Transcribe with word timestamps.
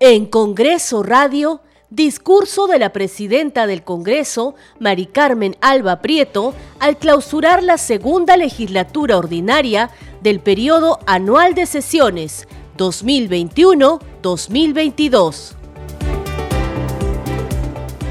En 0.00 0.26
Congreso 0.26 1.02
Radio, 1.02 1.60
discurso 1.90 2.68
de 2.68 2.78
la 2.78 2.92
presidenta 2.92 3.66
del 3.66 3.82
Congreso, 3.82 4.54
Mari 4.78 5.06
Carmen 5.06 5.56
Alba 5.60 6.00
Prieto, 6.00 6.54
al 6.78 6.98
clausurar 6.98 7.64
la 7.64 7.78
segunda 7.78 8.36
legislatura 8.36 9.18
ordinaria 9.18 9.90
del 10.22 10.38
periodo 10.38 11.00
anual 11.06 11.54
de 11.54 11.66
sesiones 11.66 12.46
2021-2022. 12.76 15.56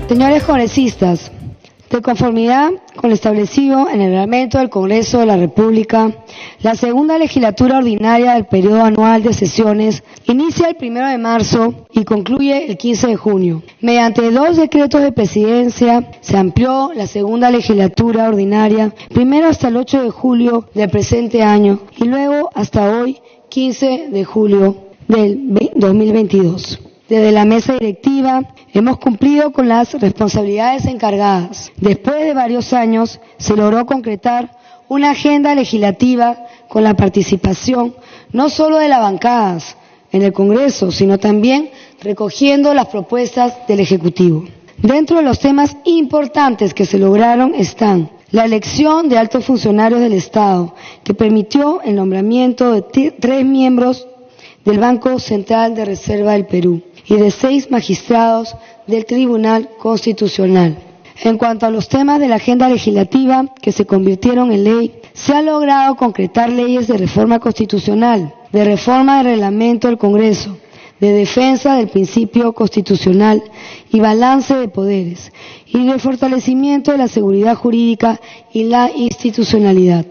Señores 0.09 0.43
congresistas, 0.43 1.31
de 1.89 2.01
conformidad 2.01 2.71
con 2.97 3.11
establecido 3.11 3.87
en 3.89 4.01
el 4.01 4.09
reglamento 4.09 4.57
del 4.57 4.69
Congreso 4.69 5.19
de 5.19 5.25
la 5.25 5.37
República, 5.37 6.11
la 6.61 6.75
segunda 6.75 7.17
legislatura 7.17 7.77
ordinaria 7.77 8.33
del 8.33 8.45
periodo 8.45 8.83
anual 8.83 9.23
de 9.23 9.33
sesiones 9.33 10.03
inicia 10.25 10.67
el 10.67 10.75
primero 10.75 11.07
de 11.07 11.17
marzo 11.17 11.87
y 11.91 12.03
concluye 12.03 12.69
el 12.69 12.77
15 12.77 13.07
de 13.07 13.15
junio. 13.15 13.63
Mediante 13.79 14.29
dos 14.31 14.57
decretos 14.57 15.01
de 15.01 15.11
presidencia 15.11 16.11
se 16.21 16.37
amplió 16.37 16.91
la 16.93 17.07
segunda 17.07 17.49
legislatura 17.49 18.27
ordinaria, 18.27 18.93
primero 19.13 19.47
hasta 19.47 19.69
el 19.69 19.77
8 19.77 20.03
de 20.03 20.09
julio 20.09 20.69
del 20.73 20.89
presente 20.89 21.43
año 21.43 21.79
y 21.97 22.05
luego 22.05 22.49
hasta 22.53 22.99
hoy, 22.99 23.19
15 23.49 24.09
de 24.11 24.25
julio 24.25 24.75
del 25.07 25.53
2022. 25.75 26.79
Desde 27.09 27.31
la 27.31 27.45
mesa 27.45 27.73
directiva 27.73 28.43
hemos 28.73 28.97
cumplido 28.97 29.53
con 29.53 29.69
las 29.69 29.93
responsabilidades 29.93 30.85
encargadas. 30.85 31.71
Después 31.77 32.25
de 32.25 32.33
varios 32.33 32.73
años 32.73 33.21
se 33.37 33.55
logró 33.55 33.85
concretar 33.85 34.51
una 34.89 35.11
agenda 35.11 35.55
legislativa 35.55 36.37
con 36.67 36.83
la 36.83 36.95
participación 36.95 37.95
no 38.33 38.49
solo 38.49 38.77
de 38.77 38.89
las 38.89 38.99
bancadas 38.99 39.77
en 40.11 40.21
el 40.21 40.33
Congreso, 40.33 40.91
sino 40.91 41.17
también 41.17 41.69
recogiendo 42.01 42.73
las 42.73 42.87
propuestas 42.87 43.65
del 43.69 43.79
Ejecutivo. 43.79 44.43
Dentro 44.77 45.17
de 45.17 45.23
los 45.23 45.39
temas 45.39 45.77
importantes 45.85 46.73
que 46.73 46.85
se 46.85 46.97
lograron 46.97 47.55
están 47.55 48.09
la 48.31 48.43
elección 48.43 49.07
de 49.07 49.17
altos 49.17 49.45
funcionarios 49.45 50.01
del 50.01 50.11
Estado, 50.11 50.75
que 51.05 51.13
permitió 51.13 51.81
el 51.83 51.95
nombramiento 51.95 52.73
de 52.73 53.13
tres 53.17 53.45
miembros 53.45 54.05
del 54.65 54.79
Banco 54.79 55.17
Central 55.19 55.73
de 55.73 55.85
Reserva 55.85 56.33
del 56.33 56.45
Perú 56.45 56.81
y 57.07 57.15
de 57.15 57.31
seis 57.31 57.71
magistrados 57.71 58.55
del 58.85 59.05
Tribunal 59.05 59.69
Constitucional. 59.79 60.77
En 61.23 61.37
cuanto 61.37 61.65
a 61.65 61.71
los 61.71 61.89
temas 61.89 62.19
de 62.19 62.27
la 62.27 62.35
agenda 62.35 62.69
legislativa 62.69 63.45
que 63.61 63.71
se 63.71 63.85
convirtieron 63.85 64.51
en 64.51 64.63
ley, 64.63 65.01
se 65.13 65.33
ha 65.33 65.41
logrado 65.41 65.95
concretar 65.95 66.49
leyes 66.51 66.87
de 66.87 66.97
reforma 66.97 67.39
constitucional, 67.39 68.33
de 68.51 68.63
reforma 68.63 69.17
del 69.17 69.33
reglamento 69.33 69.87
del 69.87 69.97
Congreso, 69.97 70.57
de 70.99 71.11
defensa 71.13 71.75
del 71.75 71.87
principio 71.89 72.53
constitucional 72.53 73.43
y 73.91 73.99
balance 73.99 74.55
de 74.55 74.67
poderes, 74.67 75.31
y 75.67 75.85
de 75.85 75.99
fortalecimiento 75.99 76.91
de 76.91 76.97
la 76.99 77.07
seguridad 77.07 77.55
jurídica 77.55 78.19
y 78.53 78.65
la 78.65 78.91
institucionalidad. 78.95 80.05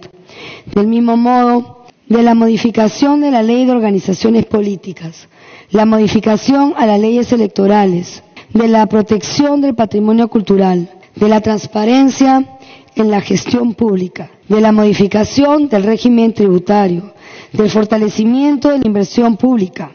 Del 0.75 0.87
mismo 0.89 1.17
modo, 1.17 1.76
de 2.09 2.23
la 2.23 2.35
modificación 2.35 3.21
de 3.21 3.31
la 3.31 3.43
ley 3.43 3.65
de 3.65 3.73
organizaciones 3.73 4.47
políticas, 4.47 5.29
la 5.71 5.87
modificación 5.87 6.75
a 6.77 6.87
las 6.87 7.01
leyes 7.01 7.33
electorales, 7.33 8.23
de 8.53 8.69
la 8.69 8.87
protección 8.87 9.61
del 9.61 9.75
patrimonio 9.75 10.29
cultural, 10.29 10.89
de 11.17 11.29
la 11.29 11.41
transparencia 11.41 12.59
en 12.95 13.11
la 13.11 13.21
gestión 13.21 13.75
pública, 13.75 14.31
de 14.49 14.61
la 14.61 14.73
modificación 14.73 15.69
del 15.69 15.83
régimen 15.83 16.33
tributario, 16.33 17.13
del 17.53 17.71
fortalecimiento 17.71 18.71
de 18.71 18.79
la 18.79 18.87
inversión 18.87 19.37
pública, 19.37 19.91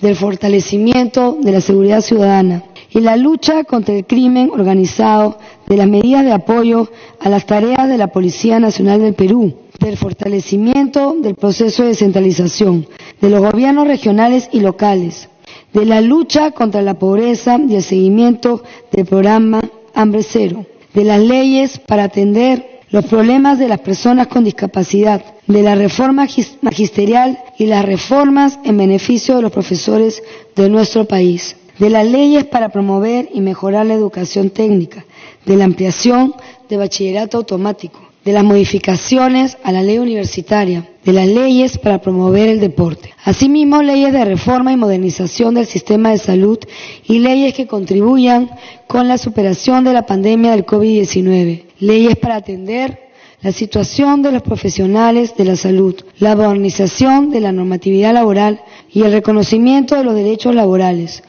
del 0.00 0.16
fortalecimiento 0.16 1.36
de 1.40 1.52
la 1.52 1.60
seguridad 1.60 2.00
ciudadana 2.00 2.64
y 2.90 3.00
la 3.00 3.16
lucha 3.16 3.64
contra 3.64 3.94
el 3.94 4.06
crimen 4.06 4.50
organizado, 4.52 5.38
de 5.68 5.76
las 5.76 5.86
medidas 5.86 6.24
de 6.24 6.32
apoyo 6.32 6.88
a 7.20 7.28
las 7.28 7.46
tareas 7.46 7.88
de 7.88 7.98
la 7.98 8.08
Policía 8.08 8.58
Nacional 8.58 9.00
del 9.00 9.14
Perú, 9.14 9.54
del 9.80 9.96
fortalecimiento 9.96 11.16
del 11.20 11.34
proceso 11.34 11.82
de 11.82 11.88
descentralización, 11.90 12.86
de 13.20 13.30
los 13.30 13.40
gobiernos 13.40 13.86
regionales 13.88 14.48
y 14.52 14.60
locales, 14.60 15.28
de 15.72 15.86
la 15.86 16.00
lucha 16.00 16.50
contra 16.52 16.82
la 16.82 16.98
pobreza 16.98 17.58
y 17.66 17.74
el 17.74 17.82
seguimiento 17.82 18.62
del 18.92 19.06
programa 19.06 19.60
Hambre 19.94 20.22
Cero, 20.22 20.66
de 20.94 21.04
las 21.04 21.20
leyes 21.20 21.78
para 21.78 22.04
atender 22.04 22.80
los 22.90 23.06
problemas 23.06 23.58
de 23.58 23.68
las 23.68 23.80
personas 23.80 24.26
con 24.26 24.44
discapacidad, 24.44 25.24
de 25.46 25.62
la 25.62 25.74
reforma 25.74 26.26
magisterial 26.60 27.38
y 27.58 27.66
las 27.66 27.84
reformas 27.84 28.58
en 28.64 28.76
beneficio 28.76 29.36
de 29.36 29.42
los 29.42 29.52
profesores 29.52 30.22
de 30.56 30.68
nuestro 30.68 31.06
país, 31.06 31.56
de 31.78 31.88
las 31.90 32.06
leyes 32.06 32.44
para 32.44 32.68
promover 32.68 33.28
y 33.32 33.40
mejorar 33.40 33.86
la 33.86 33.94
educación 33.94 34.50
técnica, 34.50 35.04
de 35.46 35.56
la 35.56 35.64
ampliación 35.64 36.34
de 36.68 36.76
bachillerato 36.76 37.38
automático, 37.38 38.09
de 38.24 38.32
las 38.32 38.44
modificaciones 38.44 39.56
a 39.62 39.72
la 39.72 39.82
ley 39.82 39.98
universitaria, 39.98 40.88
de 41.04 41.12
las 41.12 41.26
leyes 41.26 41.78
para 41.78 42.00
promover 42.00 42.48
el 42.48 42.60
deporte. 42.60 43.14
Asimismo, 43.24 43.82
leyes 43.82 44.12
de 44.12 44.24
reforma 44.24 44.72
y 44.72 44.76
modernización 44.76 45.54
del 45.54 45.66
sistema 45.66 46.10
de 46.10 46.18
salud 46.18 46.58
y 47.06 47.20
leyes 47.20 47.54
que 47.54 47.66
contribuyan 47.66 48.50
con 48.86 49.08
la 49.08 49.16
superación 49.16 49.84
de 49.84 49.94
la 49.94 50.04
pandemia 50.06 50.50
del 50.50 50.66
COVID-19. 50.66 51.64
Leyes 51.80 52.16
para 52.16 52.36
atender 52.36 53.10
la 53.42 53.52
situación 53.52 54.20
de 54.20 54.32
los 54.32 54.42
profesionales 54.42 55.34
de 55.34 55.46
la 55.46 55.56
salud, 55.56 55.94
la 56.18 56.36
modernización 56.36 57.30
de 57.30 57.40
la 57.40 57.52
normatividad 57.52 58.12
laboral 58.12 58.60
y 58.92 59.02
el 59.02 59.12
reconocimiento 59.12 59.96
de 59.96 60.04
los 60.04 60.14
derechos 60.14 60.54
laborales, 60.54 61.22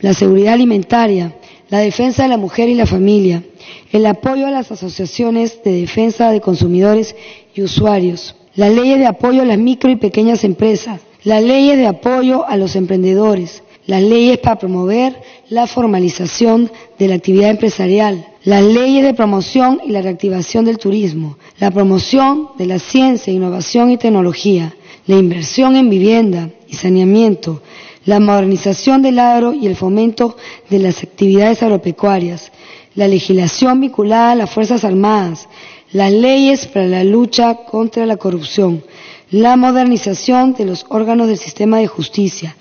la 0.00 0.14
seguridad 0.14 0.54
alimentaria, 0.54 1.34
la 1.68 1.80
defensa 1.80 2.22
de 2.22 2.28
la 2.28 2.36
mujer 2.36 2.68
y 2.68 2.74
la 2.74 2.86
familia, 2.86 3.42
el 3.92 4.06
apoyo 4.06 4.46
a 4.46 4.50
las 4.50 4.72
asociaciones 4.72 5.62
de 5.64 5.80
defensa 5.80 6.30
de 6.30 6.40
consumidores 6.40 7.14
y 7.54 7.62
usuarios, 7.62 8.34
la 8.54 8.68
ley 8.68 8.98
de 8.98 9.06
apoyo 9.06 9.42
a 9.42 9.44
las 9.46 9.58
micro 9.58 9.90
y 9.90 9.96
pequeñas 9.96 10.44
empresas, 10.44 11.00
la 11.24 11.40
ley 11.40 11.74
de 11.74 11.86
apoyo 11.86 12.46
a 12.46 12.56
los 12.56 12.76
emprendedores, 12.76 13.62
las 13.86 14.02
leyes 14.02 14.38
para 14.38 14.58
promover 14.58 15.20
la 15.48 15.66
formalización 15.66 16.70
de 16.98 17.08
la 17.08 17.14
actividad 17.14 17.50
empresarial, 17.50 18.26
las 18.42 18.62
leyes 18.62 19.04
de 19.04 19.14
promoción 19.14 19.80
y 19.84 19.90
la 19.90 20.02
reactivación 20.02 20.64
del 20.64 20.78
turismo, 20.78 21.38
la 21.58 21.70
promoción 21.70 22.50
de 22.58 22.66
la 22.66 22.78
ciencia, 22.78 23.32
innovación 23.32 23.90
y 23.90 23.96
tecnología, 23.96 24.74
la 25.06 25.16
inversión 25.16 25.76
en 25.76 25.88
vivienda 25.88 26.50
y 26.68 26.74
saneamiento, 26.74 27.62
la 28.04 28.20
modernización 28.20 29.02
del 29.02 29.18
agro 29.18 29.52
y 29.52 29.66
el 29.66 29.76
fomento 29.76 30.36
de 30.70 30.78
las 30.78 31.02
actividades 31.02 31.62
agropecuarias, 31.62 32.52
la 32.96 33.06
legislación 33.06 33.80
vinculada 33.80 34.32
a 34.32 34.34
las 34.34 34.50
Fuerzas 34.50 34.84
Armadas, 34.84 35.48
las 35.92 36.10
leyes 36.10 36.66
para 36.66 36.86
la 36.86 37.04
lucha 37.04 37.54
contra 37.66 38.06
la 38.06 38.16
corrupción, 38.16 38.82
la 39.30 39.56
modernización 39.56 40.54
de 40.54 40.64
los 40.64 40.86
órganos 40.88 41.28
del 41.28 41.36
sistema 41.38 41.78
de 41.78 41.86
justicia, 41.86 42.56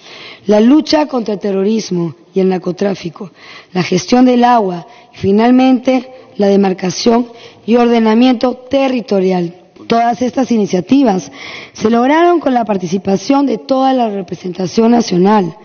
la 0.46 0.60
lucha 0.60 1.08
contra 1.08 1.36
el 1.36 1.40
terrorismo 1.40 2.16
y 2.34 2.42
el 2.42 2.50
narcotráfico, 2.50 3.32
la 3.74 3.82
gestión 3.82 4.26
del 4.26 4.44
agua 4.44 4.86
y 5.14 5.18
finalmente 5.18 6.12
la 6.38 6.48
demarcación 6.48 7.28
y 7.66 7.78
ordenamiento 7.78 8.56
territorial. 8.56 9.56
Todas 9.88 10.22
estas 10.22 10.52
iniciativas 10.52 11.32
se 11.74 11.90
lograron 11.90 12.40
con 12.40 12.54
la 12.54 12.66
participación 12.66 13.46
de 13.46 13.58
toda 13.58 13.94
la 13.94 14.10
representación 14.10 14.92
nacional. 14.92 15.56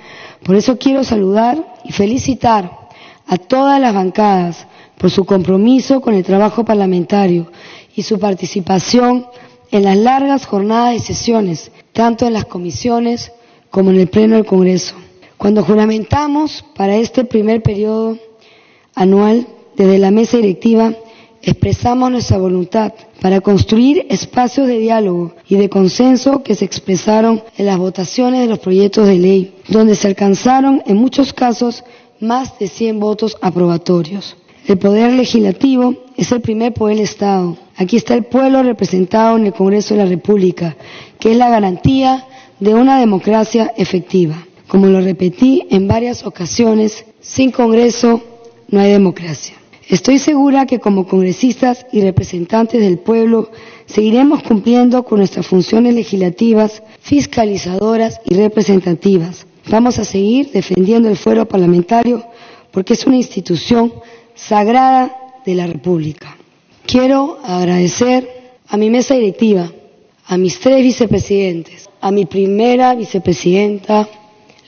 Por 0.44 0.56
eso 0.56 0.78
quiero 0.78 1.02
saludar 1.04 1.76
y 1.84 1.92
felicitar 1.92 2.79
a 3.30 3.38
todas 3.38 3.80
las 3.80 3.94
bancadas 3.94 4.66
por 4.98 5.08
su 5.08 5.24
compromiso 5.24 6.00
con 6.00 6.14
el 6.14 6.24
trabajo 6.24 6.64
parlamentario 6.64 7.46
y 7.94 8.02
su 8.02 8.18
participación 8.18 9.24
en 9.70 9.84
las 9.84 9.96
largas 9.96 10.46
jornadas 10.46 10.94
de 10.94 10.98
sesiones, 10.98 11.70
tanto 11.92 12.26
en 12.26 12.32
las 12.32 12.44
comisiones 12.46 13.30
como 13.70 13.90
en 13.92 14.00
el 14.00 14.08
Pleno 14.08 14.34
del 14.34 14.44
Congreso. 14.44 14.96
Cuando 15.36 15.62
juramentamos 15.62 16.64
para 16.74 16.96
este 16.96 17.24
primer 17.24 17.62
periodo 17.62 18.18
anual 18.96 19.46
desde 19.76 19.98
la 20.00 20.10
mesa 20.10 20.36
directiva, 20.38 20.92
expresamos 21.40 22.10
nuestra 22.10 22.36
voluntad 22.36 22.92
para 23.22 23.40
construir 23.40 24.06
espacios 24.10 24.66
de 24.66 24.78
diálogo 24.80 25.34
y 25.48 25.54
de 25.54 25.68
consenso 25.68 26.42
que 26.42 26.56
se 26.56 26.64
expresaron 26.64 27.44
en 27.56 27.66
las 27.66 27.78
votaciones 27.78 28.40
de 28.40 28.48
los 28.48 28.58
proyectos 28.58 29.06
de 29.06 29.18
ley, 29.18 29.54
donde 29.68 29.94
se 29.94 30.08
alcanzaron 30.08 30.82
en 30.84 30.96
muchos 30.96 31.32
casos 31.32 31.84
más 32.20 32.58
de 32.58 32.68
100 32.68 33.00
votos 33.00 33.36
aprobatorios. 33.40 34.36
El 34.66 34.78
poder 34.78 35.12
legislativo 35.12 35.94
es 36.16 36.30
el 36.32 36.40
primer 36.40 36.72
poder 36.72 36.96
del 36.96 37.04
Estado. 37.04 37.56
Aquí 37.76 37.96
está 37.96 38.14
el 38.14 38.24
pueblo 38.24 38.62
representado 38.62 39.36
en 39.36 39.46
el 39.46 39.54
Congreso 39.54 39.94
de 39.94 40.04
la 40.04 40.08
República, 40.08 40.76
que 41.18 41.32
es 41.32 41.36
la 41.36 41.48
garantía 41.48 42.26
de 42.60 42.74
una 42.74 43.00
democracia 43.00 43.72
efectiva. 43.76 44.36
Como 44.68 44.86
lo 44.86 45.00
repetí 45.00 45.66
en 45.70 45.88
varias 45.88 46.24
ocasiones, 46.24 47.04
sin 47.20 47.50
Congreso 47.50 48.22
no 48.68 48.80
hay 48.80 48.92
democracia. 48.92 49.56
Estoy 49.88 50.18
segura 50.18 50.66
que 50.66 50.78
como 50.78 51.08
congresistas 51.08 51.84
y 51.90 52.00
representantes 52.02 52.80
del 52.80 52.98
pueblo 52.98 53.50
seguiremos 53.86 54.44
cumpliendo 54.44 55.02
con 55.02 55.18
nuestras 55.18 55.48
funciones 55.48 55.94
legislativas, 55.94 56.84
fiscalizadoras 57.00 58.20
y 58.24 58.34
representativas 58.34 59.46
Vamos 59.68 59.98
a 59.98 60.04
seguir 60.04 60.50
defendiendo 60.52 61.08
el 61.08 61.16
fuero 61.16 61.46
parlamentario 61.46 62.24
porque 62.70 62.94
es 62.94 63.06
una 63.06 63.16
institución 63.16 63.92
sagrada 64.34 65.16
de 65.44 65.54
la 65.54 65.66
República. 65.66 66.36
Quiero 66.86 67.38
agradecer 67.44 68.28
a 68.68 68.76
mi 68.76 68.90
mesa 68.90 69.14
directiva, 69.14 69.70
a 70.26 70.36
mis 70.36 70.58
tres 70.60 70.82
vicepresidentes, 70.82 71.88
a 72.00 72.10
mi 72.10 72.24
primera 72.24 72.94
vicepresidenta, 72.94 74.08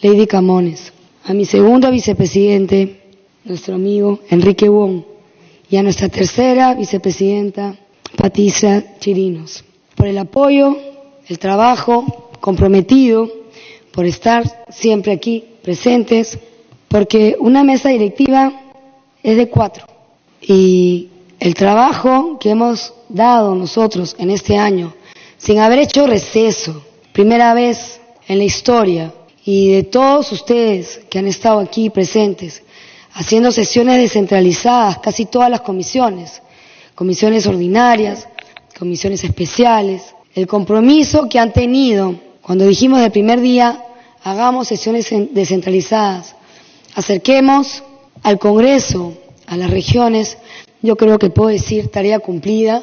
Lady 0.03 0.27
Camones, 0.27 0.93
a 1.25 1.33
mi 1.33 1.45
segunda 1.45 1.91
vicepresidente, 1.91 3.01
nuestro 3.45 3.77
amigo 3.77 4.21
Enrique 4.31 4.69
Wong, 4.69 5.03
y 5.71 5.77
a 5.77 5.83
nuestra 5.83 6.09
tercera 6.09 6.75
vicepresidenta, 6.75 7.77
Patricia 8.17 8.99
Chirinos, 8.99 9.65
por 9.97 10.07
el 10.07 10.19
apoyo, 10.19 10.77
el 11.29 11.39
trabajo 11.39 12.31
comprometido, 12.41 13.42
por 13.93 14.07
estar 14.07 14.65
siempre 14.71 15.13
aquí 15.13 15.45
presentes, 15.63 16.39
porque 16.89 17.37
una 17.39 17.63
mesa 17.63 17.91
directiva 17.91 18.53
es 19.23 19.37
de 19.37 19.49
cuatro. 19.49 19.87
Y 20.41 21.09
el 21.39 21.55
trabajo 21.55 22.39
que 22.39 22.51
hemos 22.51 22.95
dado 23.09 23.55
nosotros 23.55 24.17
en 24.19 24.31
este 24.31 24.57
año, 24.57 24.95
sin 25.37 25.59
haber 25.59 25.81
hecho 25.81 26.07
receso, 26.07 26.83
primera 27.13 27.55
vez 27.55 28.01
en 28.29 28.39
la 28.39 28.45
historia, 28.45 29.13
y 29.45 29.73
de 29.73 29.83
todos 29.83 30.33
ustedes 30.33 31.01
que 31.11 31.19
han 31.19 31.27
estado 31.27 31.59
aquí 31.59 31.91
presentes, 31.91 32.63
haciendo 33.15 33.51
sesiones 33.51 33.99
descentralizadas, 33.99 34.99
casi 34.99 35.27
todas 35.27 35.51
las 35.51 35.61
comisiones, 35.61 36.41
comisiones 36.95 37.47
ordinarias, 37.47 38.29
comisiones 38.79 39.25
especiales, 39.25 40.15
el 40.35 40.47
compromiso 40.47 41.29
que 41.29 41.39
han 41.39 41.53
tenido 41.53 42.15
cuando 42.43 42.67
dijimos 42.67 43.01
del 43.01 43.13
primer 43.13 43.41
día, 43.41 43.85
hagamos 44.23 44.69
sesiones 44.69 45.07
descentralizadas, 45.31 46.35
acerquemos 46.95 47.83
al 48.23 48.39
Congreso, 48.39 49.15
a 49.47 49.57
las 49.57 49.71
regiones, 49.71 50.39
yo 50.83 50.97
creo 50.97 51.19
que 51.19 51.31
puedo 51.31 51.49
decir 51.49 51.89
tarea 51.89 52.19
cumplida. 52.19 52.83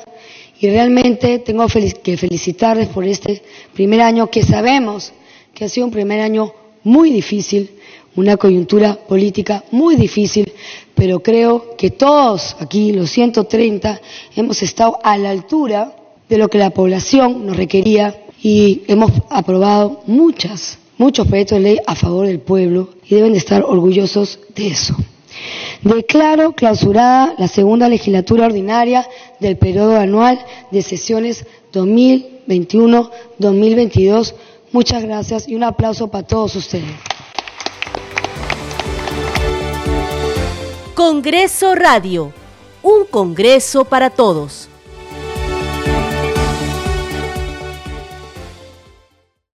Y 0.61 0.69
realmente 0.69 1.39
tengo 1.39 1.65
que 2.03 2.17
felicitarles 2.17 2.89
por 2.89 3.05
este 3.05 3.41
primer 3.73 4.01
año 4.01 4.29
que 4.29 4.43
sabemos 4.43 5.13
que 5.53 5.65
ha 5.65 5.69
sido 5.69 5.85
un 5.85 5.91
primer 5.91 6.19
año 6.19 6.53
muy 6.83 7.11
difícil, 7.11 7.71
una 8.15 8.35
coyuntura 8.35 8.95
política 8.95 9.63
muy 9.71 9.95
difícil, 9.95 10.51
pero 10.95 11.21
creo 11.21 11.77
que 11.77 11.91
todos 11.91 12.57
aquí, 12.59 12.91
los 12.91 13.09
130, 13.09 14.01
hemos 14.35 14.61
estado 14.61 14.99
a 15.01 15.17
la 15.17 15.29
altura 15.29 15.95
de 16.27 16.37
lo 16.37 16.49
que 16.49 16.57
la 16.57 16.71
población 16.71 17.45
nos 17.45 17.55
requería 17.55 18.25
y 18.41 18.83
hemos 18.87 19.11
aprobado 19.29 20.01
muchas, 20.07 20.77
muchos 20.97 21.27
proyectos 21.27 21.57
de 21.57 21.63
ley 21.63 21.77
a 21.85 21.95
favor 21.95 22.27
del 22.27 22.39
pueblo 22.39 22.91
y 23.07 23.15
deben 23.15 23.33
de 23.33 23.39
estar 23.39 23.63
orgullosos 23.63 24.39
de 24.55 24.67
eso. 24.67 24.95
Declaro 25.83 26.53
clausurada 26.53 27.35
la 27.37 27.47
segunda 27.47 27.87
legislatura 27.87 28.45
ordinaria 28.45 29.07
del 29.39 29.57
periodo 29.57 29.97
anual 29.97 30.43
de 30.71 30.81
sesiones 30.81 31.45
2021-2022. 31.73 34.33
Muchas 34.71 35.03
gracias 35.03 35.47
y 35.47 35.53
un 35.55 35.63
aplauso 35.63 36.07
para 36.09 36.27
todos 36.27 36.55
ustedes. 36.55 36.89
Congreso 40.95 41.75
Radio, 41.75 42.33
un 42.83 43.05
Congreso 43.05 43.85
para 43.85 44.09
todos. 44.09 44.68